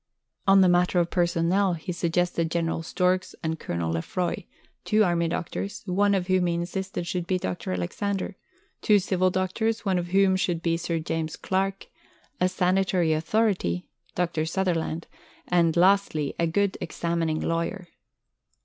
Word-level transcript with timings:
On 0.47 0.61
the 0.61 0.67
matter 0.67 0.99
of 0.99 1.11
personnel, 1.11 1.73
he 1.73 1.91
suggested 1.91 2.49
General 2.49 2.81
Storks 2.81 3.35
and 3.43 3.59
Colonel 3.59 3.91
Lefroy; 3.91 4.45
two 4.83 5.03
army 5.03 5.27
doctors, 5.27 5.83
one 5.85 6.15
of 6.15 6.25
whom 6.25 6.47
he 6.47 6.55
insisted 6.55 7.05
should 7.05 7.27
be 7.27 7.37
Dr. 7.37 7.71
Alexander; 7.73 8.35
two 8.81 8.97
civil 8.97 9.29
doctors, 9.29 9.85
one 9.85 9.99
of 9.99 10.07
whom 10.07 10.35
should 10.35 10.63
be 10.63 10.75
Sir 10.75 10.97
James 10.97 11.35
Clark; 11.35 11.85
a 12.39 12.49
sanitary 12.49 13.13
authority, 13.13 13.89
Dr. 14.15 14.43
Sutherland; 14.47 15.05
and, 15.47 15.77
lastly, 15.77 16.33
a 16.39 16.47
good 16.47 16.79
examining 16.81 17.39
lawyer. 17.39 17.87